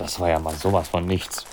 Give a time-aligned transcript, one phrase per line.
[0.00, 1.44] das war ja mal sowas von nichts.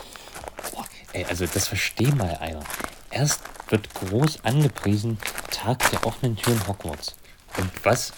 [0.71, 2.63] Boah, ey, also das versteh mal einer.
[3.11, 5.17] Erst wird groß angepriesen
[5.51, 7.17] Tag der offenen Türen Hogwarts.
[7.57, 8.13] Und was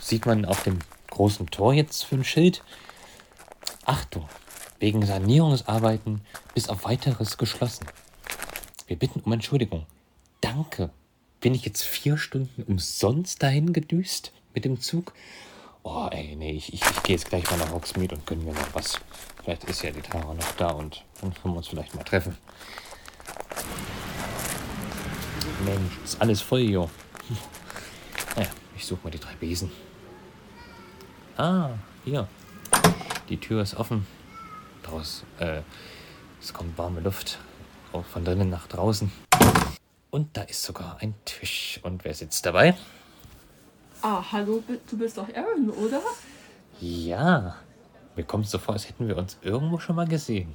[0.00, 0.78] sieht man auf dem
[1.10, 2.62] großen Tor jetzt für ein Schild?
[3.84, 4.26] Achtung,
[4.78, 6.22] wegen Sanierungsarbeiten
[6.54, 7.86] bis auf weiteres geschlossen.
[8.86, 9.84] Wir bitten um Entschuldigung.
[10.40, 10.90] Danke.
[11.40, 15.12] Bin ich jetzt vier Stunden umsonst dahin gedüst mit dem Zug?
[15.82, 18.52] Oh, ey, nee, ich, ich, ich gehe jetzt gleich mal nach Hogsmeade und gönn mir
[18.52, 19.00] noch was.
[19.42, 22.36] Vielleicht ist ja die Tara noch da und dann können wir uns vielleicht mal treffen.
[25.64, 26.88] Mensch, ist alles voll hier.
[28.36, 29.72] Naja, ich suche mal die drei Besen.
[31.36, 31.70] Ah,
[32.04, 32.28] hier.
[33.28, 34.06] Die Tür ist offen.
[34.84, 35.62] Draus, äh,
[36.40, 37.38] es kommt warme Luft.
[37.92, 39.10] Auch von drinnen nach draußen.
[40.10, 41.80] Und da ist sogar ein Tisch.
[41.82, 42.76] Und wer sitzt dabei?
[44.02, 46.00] Ah, hallo, du bist doch Aaron, oder?
[46.80, 47.56] Ja.
[48.16, 50.54] Mir kommt es so vor, als hätten wir uns irgendwo schon mal gesehen.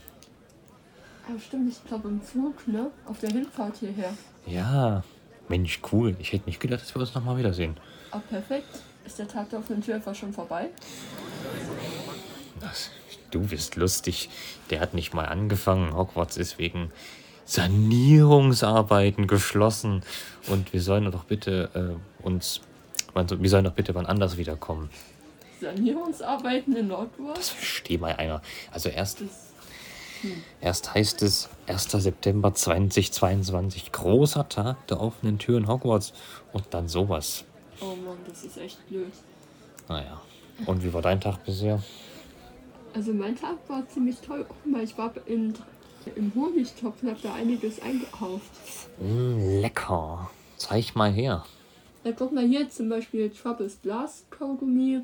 [1.28, 2.92] Ah, stimmt, ich glaube im Zug, ne?
[3.06, 4.14] Auf der Hinfahrt hierher.
[4.46, 5.04] Ja.
[5.48, 6.16] Mensch, cool.
[6.20, 7.78] Ich hätte nicht gedacht, dass wir uns nochmal wiedersehen.
[8.12, 8.82] Ah, perfekt.
[9.06, 10.70] Ist der Tag der offenen Tür etwa schon vorbei?
[12.60, 12.90] Das,
[13.30, 14.30] du bist lustig.
[14.72, 15.96] Der hat nicht mal angefangen.
[15.96, 16.92] Hogwarts ist wegen
[17.46, 20.02] Sanierungsarbeiten geschlossen.
[20.48, 22.62] Und wir sollen doch bitte äh, uns.
[23.16, 24.90] Wir sollen doch bitte wann anders wiederkommen.
[25.62, 27.38] Sanierungsarbeiten in Nordwurst?
[27.38, 28.42] Das versteht mal einer.
[28.72, 29.20] Also erst.
[30.22, 30.44] Hm.
[30.60, 31.92] Erst heißt es 1.
[31.92, 36.14] September 2022, großer Tag der offenen Türen Hogwarts.
[36.52, 37.46] Und dann sowas.
[37.82, 39.12] Oh Mann, das ist echt blöd.
[39.88, 40.22] Naja.
[40.66, 41.82] Und wie war dein Tag bisher?
[42.94, 44.46] Also mein Tag war ziemlich toll.
[44.48, 45.54] Guck mal, ich war in,
[46.16, 48.52] im Honigtopf und habe da einiges eingekauft.
[49.00, 50.30] Mm, lecker.
[50.58, 51.46] Zeig mal her.
[52.06, 55.02] Ja, guck mal hier zum Beispiel Troubles Blast Kaugummi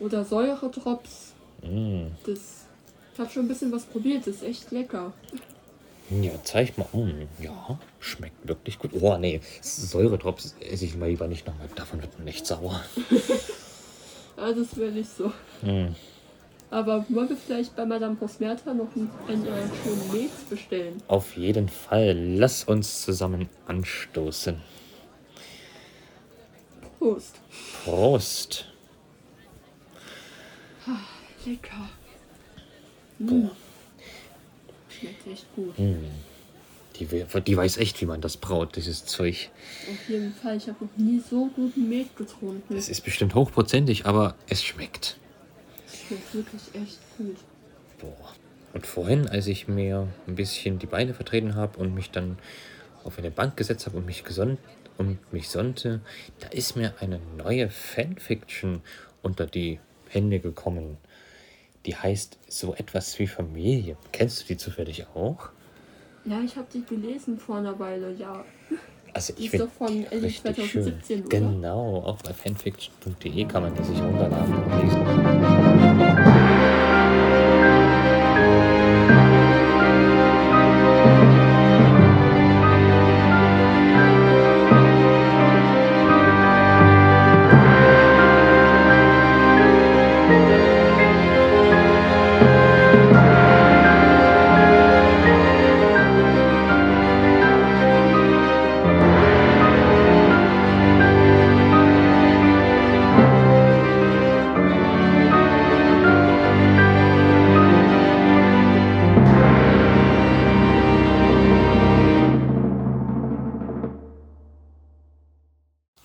[0.00, 1.34] oder Säuredrops.
[1.62, 2.08] Mm.
[2.26, 2.66] Das,
[3.14, 5.12] ich habe schon ein bisschen was probiert, das ist echt lecker.
[6.10, 6.88] Ja, zeig mal.
[6.92, 8.90] Mm, ja, schmeckt wirklich gut.
[9.00, 11.68] Oh, nee, Säuredrops esse ich mal lieber nicht nochmal.
[11.76, 12.82] Davon wird man nicht sauer.
[14.36, 15.28] ja, das wäre nicht so.
[15.62, 15.94] Mm.
[16.70, 21.00] Aber wollen wir vielleicht bei Madame Posmerta noch einen, einen äh, schönen Met bestellen?
[21.06, 22.16] Auf jeden Fall.
[22.36, 24.60] Lass uns zusammen anstoßen.
[27.06, 27.40] Prost.
[27.84, 28.64] Prost.
[30.88, 30.98] Ah,
[31.46, 31.88] lecker.
[33.20, 33.46] Mm.
[34.88, 35.78] Schmeckt echt gut.
[35.78, 36.04] Mm.
[36.96, 39.50] Die, die weiß echt, wie man das braut, dieses Zeug.
[39.88, 40.56] Auf jeden Fall.
[40.56, 42.76] Ich habe noch nie so guten Met getrunken.
[42.76, 45.16] Es ist bestimmt hochprozentig, aber es schmeckt.
[45.86, 47.36] Es schmeckt wirklich echt gut.
[48.00, 48.34] Boah.
[48.72, 52.36] Und vorhin, als ich mir ein bisschen die Beine vertreten habe und mich dann
[53.04, 54.58] auf eine Bank gesetzt habe und mich gesonnt
[54.98, 56.00] und mich sonnte,
[56.40, 58.82] da ist mir eine neue Fanfiction
[59.22, 60.98] unter die Hände gekommen.
[61.84, 63.96] Die heißt so etwas wie Familie.
[64.12, 65.50] Kennst du die zufällig auch?
[66.24, 68.44] Ja, ich habe die gelesen vor einer Weile, ja.
[69.12, 71.20] Also ich finde von Ende 2017, schön.
[71.26, 71.28] Oder?
[71.28, 75.06] Genau, auch bei fanfiction.de kann man die sich runterladen und lesen.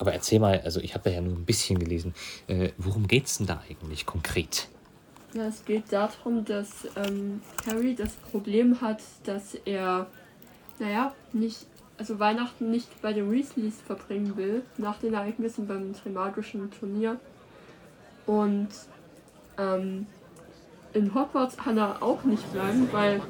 [0.09, 2.13] Erzähl mal, also ich habe da ja nur ein bisschen gelesen.
[2.47, 4.67] Äh, worum es denn da eigentlich konkret?
[5.33, 10.07] Ja, es geht darum, dass ähm, Harry das Problem hat, dass er,
[10.79, 11.67] naja, nicht,
[11.97, 17.19] also Weihnachten nicht bei den Weasleys verbringen will, nach den Ereignissen beim Trimagischen Turnier.
[18.25, 18.69] Und
[19.57, 20.07] ähm,
[20.93, 23.21] in Hogwarts kann er auch nicht bleiben, weil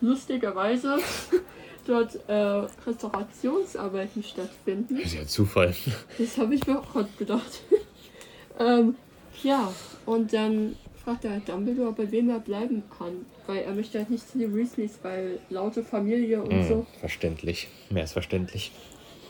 [0.00, 0.98] lustigerweise
[1.86, 4.96] dort äh, Restaurationsarbeiten stattfinden.
[4.96, 5.74] Das ist ja Zufall.
[6.18, 7.62] Das habe ich mir auch gerade gedacht.
[8.58, 8.96] ähm,
[9.42, 9.72] ja,
[10.06, 13.26] und dann fragt er halt Dumbledore, bei wem er bleiben kann.
[13.46, 16.86] Weil er möchte halt nicht zu den Weasleys, weil laute Familie und mm, so.
[17.00, 17.68] Verständlich.
[17.90, 18.70] Mehr als verständlich.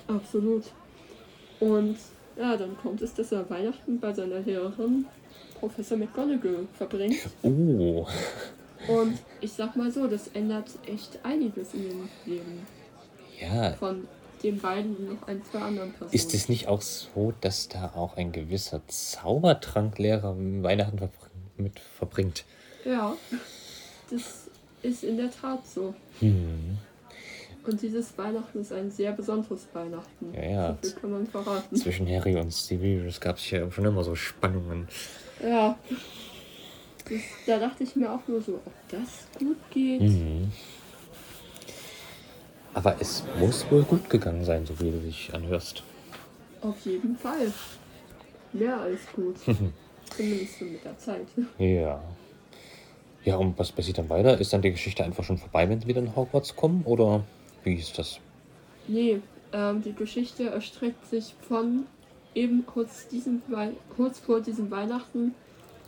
[0.06, 0.64] Absolut.
[1.60, 1.96] Und
[2.37, 5.06] ja, dann kommt es, dass er Weihnachten bei seiner Lehrerin
[5.60, 7.16] Professor McGonagall verbringt.
[7.43, 8.06] Oh.
[8.88, 12.67] Und ich sag mal so, das ändert echt einiges in dem Leben.
[13.40, 13.73] Ja.
[13.75, 14.08] Von
[14.43, 16.12] den beiden und noch ein, zwei anderen Personen.
[16.12, 22.44] Ist es nicht auch so, dass da auch ein gewisser Zaubertranklehrer Weihnachten verbr mit verbringt?
[22.84, 23.14] Ja.
[24.11, 24.49] das
[24.82, 25.94] ist in der Tat so.
[26.20, 26.78] Hm.
[27.64, 30.35] Und dieses Weihnachten ist ein sehr besonderes Weihnachten.
[30.35, 30.78] Ja, ja.
[30.82, 31.76] So viel kann man verraten.
[31.76, 34.88] Zwischen Harry und Sirius gab es ja schon immer so Spannungen.
[35.40, 35.78] Ja.
[37.08, 40.02] Das, da dachte ich mir auch nur so, ob das gut geht.
[40.02, 40.52] Mhm.
[42.75, 45.82] Aber es muss wohl gut gegangen sein, so wie du dich anhörst.
[46.62, 47.52] Auf jeden Fall.
[48.52, 49.37] Mehr als gut.
[50.16, 51.26] Zumindest so mit der Zeit.
[51.58, 52.02] Ja.
[53.25, 54.40] Ja, und was passiert dann weiter?
[54.40, 56.82] Ist dann die Geschichte einfach schon vorbei, wenn sie wieder in Hogwarts kommen?
[56.84, 57.25] Oder
[57.62, 58.19] wie ist das?
[58.88, 59.20] Nee,
[59.52, 61.87] ähm, die Geschichte erstreckt sich von
[62.34, 63.43] eben kurz, diesem
[63.94, 65.34] kurz vor diesem Weihnachten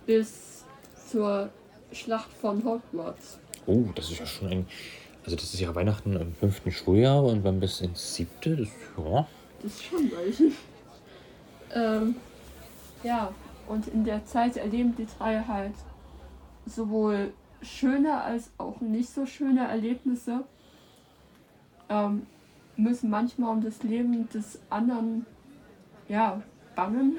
[0.07, 0.64] bis
[1.15, 1.49] zur
[1.93, 3.39] Schlacht von Hogwarts.
[3.67, 4.67] Oh, das ist ja schon ein.
[5.23, 8.57] Also, das ist ja Weihnachten im fünften Schuljahr und dann bis ins siebte.
[8.57, 8.69] Das,
[8.99, 9.27] ja.
[9.63, 10.53] Das ist schon weit.
[11.73, 12.17] ähm,
[13.05, 13.33] ja,
[13.69, 15.75] und in der Zeit erleben die drei halt
[16.67, 17.33] sowohl
[17.63, 20.43] schöne als auch nicht so schöne Erlebnisse.
[21.89, 22.27] Ähm,
[22.77, 25.27] müssen manchmal um das Leben des anderen
[26.09, 26.43] ja,
[26.75, 27.19] bangen.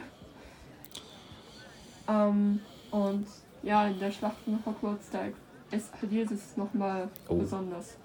[2.10, 2.60] Ähm,
[2.92, 3.26] und
[3.66, 5.26] ja, in der Schlacht von Hogwarts, da
[5.72, 7.36] eskaliert es nochmal Oh.
[7.36, 7.98] besonders.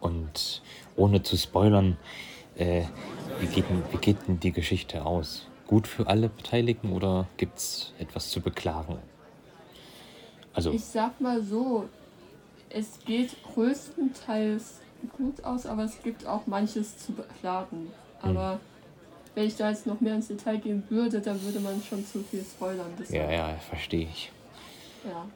[0.00, 0.62] Und
[0.96, 1.96] ohne zu spoilern,
[2.56, 2.84] äh,
[3.40, 5.46] wie, geht denn, wie geht denn die Geschichte aus?
[5.66, 8.98] Gut für alle Beteiligten oder gibt es etwas zu beklagen?
[10.52, 11.88] Also, Ich sag mal so,
[12.70, 14.80] es geht größtenteils
[15.16, 17.90] gut aus, aber es gibt auch manches zu beklagen.
[18.22, 18.60] Aber
[19.34, 22.22] wenn ich da jetzt noch mehr ins Detail gehen würde, dann würde man schon zu
[22.22, 22.90] viel spoilern.
[22.90, 24.30] ja, Deshalb, ja, verstehe ich.
[25.04, 25.26] ja.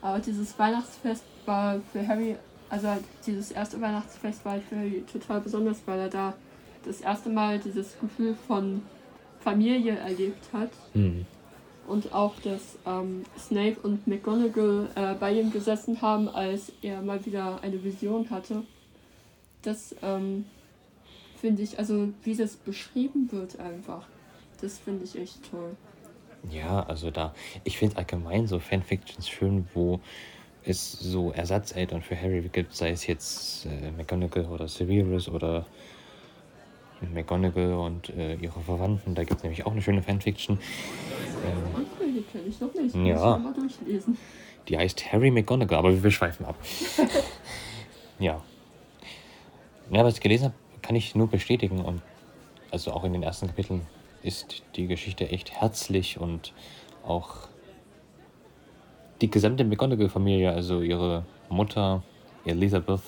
[0.00, 2.36] Aber dieses Weihnachtsfest war für Harry,
[2.68, 2.88] also
[3.26, 6.34] dieses erste Weihnachtsfest war für Harry total besonders, weil er da
[6.84, 8.82] das erste Mal dieses Gefühl von
[9.40, 10.70] Familie erlebt hat.
[10.92, 11.24] Hm.
[11.86, 17.24] und auch, dass ähm, Snape und McGonagall äh, bei ihm gesessen haben, als er mal
[17.26, 18.62] wieder eine Vision hatte.
[19.62, 20.44] Das ähm,
[21.44, 24.06] finde ich, also wie das beschrieben wird einfach,
[24.62, 25.76] das finde ich echt toll.
[26.50, 30.00] Ja, also da, ich finde allgemein so Fanfictions schön, wo
[30.64, 35.66] es so Ersatzeltern für Harry gibt, sei es jetzt äh, McGonagall oder Severus oder
[37.12, 39.14] McGonagall und äh, ihre Verwandten.
[39.14, 40.58] Da gibt es nämlich auch eine schöne Fanfiction.
[41.44, 42.94] Ähm, Okay, die kenne ich noch nicht.
[42.94, 43.36] Ja.
[43.36, 44.16] Mal durchlesen.
[44.66, 46.56] die heißt Harry McGonagall, aber wir schweifen ab.
[48.18, 48.42] ja.
[49.90, 50.54] Ja, was ich gelesen habe,
[50.84, 52.02] kann ich nur bestätigen und
[52.70, 53.86] also auch in den ersten Kapiteln
[54.22, 56.52] ist die Geschichte echt herzlich und
[57.06, 57.48] auch
[59.22, 62.02] die gesamte McGonagall-Familie, also ihre Mutter
[62.44, 63.00] Elizabeth,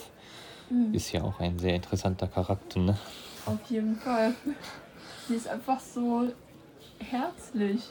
[0.92, 2.98] ist ja auch ein sehr interessanter Charakter, ne?
[3.44, 4.34] Auf jeden Fall.
[5.28, 6.32] Die ist einfach so
[6.98, 7.82] herzlich.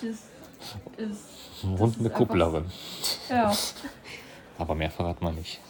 [0.00, 0.24] Die ist,
[0.96, 1.24] ist
[1.62, 2.64] Und Das eine Kupplerin.
[3.28, 3.52] ja,
[4.58, 5.60] Aber mehr verraten wir nicht.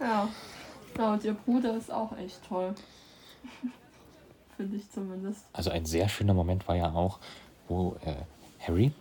[0.00, 0.28] ja.
[0.96, 2.74] Ja, und ihr Bruder ist auch echt toll.
[4.56, 5.44] Finde ich zumindest.
[5.52, 7.18] Also ein sehr schöner Moment war ja auch,
[7.68, 8.14] wo äh,
[8.66, 8.92] Harry,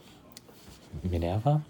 [1.04, 1.62] Minerva,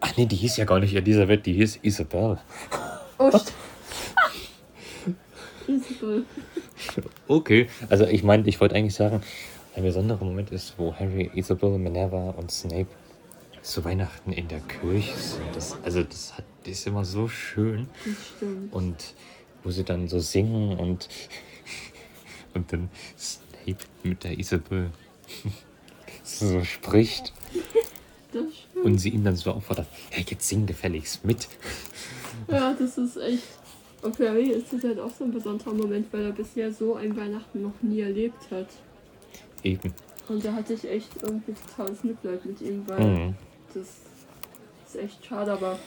[0.00, 2.38] ach nee, die hieß ja gar nicht Elisabeth, die hieß Isabel.
[3.18, 3.30] Oh,
[5.66, 6.24] Isabel.
[7.28, 9.22] Okay, also ich meine, ich wollte eigentlich sagen,
[9.76, 12.88] ein besonderer Moment ist, wo Harry, Isabel, Minerva und Snape
[13.62, 15.54] zu Weihnachten in der Kirche sind.
[15.54, 17.88] Das, also das, hat, das ist immer so schön.
[18.04, 18.72] Das stimmt.
[18.72, 19.14] Und
[19.62, 21.08] wo sie dann so singen und,
[22.54, 22.88] und dann
[23.18, 24.90] Snape mit der Isabel
[26.22, 27.32] so spricht
[28.82, 31.48] und sie ihn dann so auffordert, hey, jetzt sing gefälligst mit.
[32.48, 33.42] Ja, das ist echt.
[34.02, 36.94] Und für Harry ist das halt auch so ein besonderer Moment, weil er bisher so
[36.94, 38.68] ein Weihnachten noch nie erlebt hat.
[39.62, 39.92] Eben.
[40.28, 43.34] Und da hatte ich echt irgendwie totales Mitleid mit ihm, weil Mhm.
[43.74, 43.86] das
[44.86, 45.78] ist echt schade, aber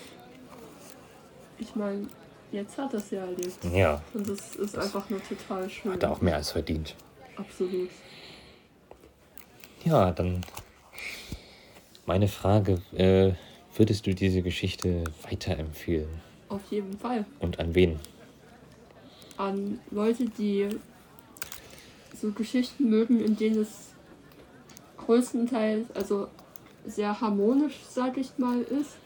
[1.57, 2.07] ich meine,
[2.53, 3.57] jetzt hat er es ja erlebt.
[3.73, 5.91] Ja, Und das ist einfach nur total schön.
[5.93, 6.95] hat er auch mehr als verdient.
[7.35, 7.89] Absolut.
[9.83, 10.41] Ja, dann
[12.05, 13.33] meine Frage, äh,
[13.75, 16.09] würdest du diese Geschichte weiterempfehlen?
[16.49, 17.25] Auf jeden Fall.
[17.39, 17.99] Und an wen?
[19.37, 20.69] An Leute, die
[22.21, 23.93] so Geschichten mögen, in denen es
[24.97, 26.27] größtenteils, also
[26.85, 28.97] sehr harmonisch, sag ich mal, ist,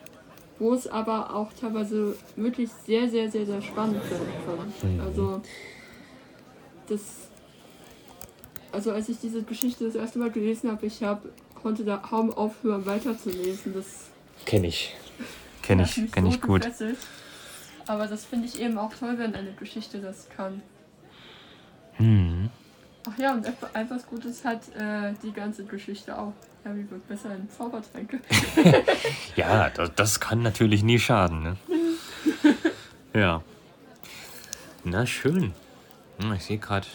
[0.59, 4.27] wo es aber auch teilweise wirklich sehr, sehr, sehr, sehr spannend werden
[4.81, 4.93] kann.
[4.95, 5.01] Mhm.
[5.01, 5.41] Also
[6.87, 7.01] das,
[8.71, 11.23] also als ich diese Geschichte das erste Mal gelesen habe, ich hab,
[11.61, 13.73] konnte da kaum aufhören weiterzulesen.
[13.73, 14.09] Das
[14.45, 14.95] Kenne ich.
[15.61, 16.61] Kenne ich, kenne so ich gut.
[16.61, 16.97] gefesselt.
[17.87, 20.61] Aber das finde ich eben auch toll, wenn eine Geschichte das kann.
[21.93, 22.49] Hm.
[23.09, 26.33] Ach ja, und etwa- etwas Gutes hat äh, die ganze Geschichte auch.
[26.67, 28.19] Harry wird besser in Zaubertränke.
[29.35, 31.57] Ja, das, das kann natürlich nie schaden, ne?
[33.13, 33.41] Ja.
[34.83, 35.53] Na schön.
[36.19, 36.87] Hm, Ich sehe gerade,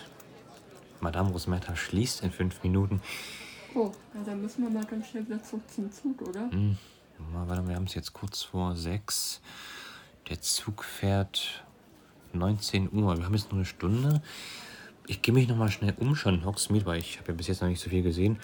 [1.01, 3.01] Madame Rosmerta schließt in fünf Minuten.
[3.75, 6.51] Oh, ja, dann müssen wir mal ganz schnell wieder zurück zum Zug, oder?
[6.51, 6.77] Hm,
[7.33, 9.41] mal, warte, mal, wir haben es jetzt kurz vor sechs.
[10.29, 11.65] Der Zug fährt
[12.33, 13.17] 19 Uhr.
[13.17, 14.23] Wir haben jetzt nur eine Stunde.
[15.07, 17.63] Ich gehe mich noch mal schnell umschauen in Hogsmeade, weil ich habe ja bis jetzt
[17.63, 18.39] noch nicht so viel gesehen.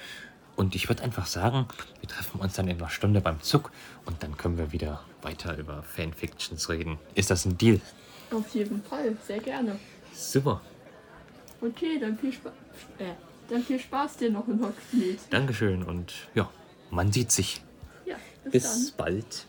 [0.59, 1.67] Und ich würde einfach sagen,
[2.01, 3.71] wir treffen uns dann in einer Stunde beim Zug
[4.07, 6.99] und dann können wir wieder weiter über Fanfictions reden.
[7.15, 7.81] Ist das ein Deal?
[8.33, 9.79] Auf jeden Fall, sehr gerne.
[10.13, 10.61] Super.
[11.61, 12.53] Okay, dann viel Spaß.
[12.99, 13.13] Äh,
[13.49, 15.19] dann viel Spaß dir noch in Hogsmeade.
[15.31, 16.51] Dankeschön und ja,
[16.91, 17.63] man sieht sich.
[18.05, 19.47] Ja, bis, Bis bald.